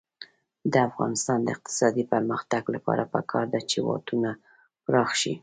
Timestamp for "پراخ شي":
4.85-5.33